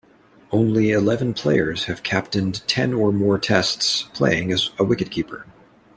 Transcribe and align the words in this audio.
Only 0.49 0.89
eleven 0.89 1.35
players 1.35 1.83
have 1.83 2.01
captained 2.01 2.67
ten 2.67 2.91
or 2.91 3.13
more 3.13 3.37
Tests 3.37 4.09
playing 4.15 4.51
as 4.51 4.71
a 4.79 4.83
wicket-keeper. 4.83 5.45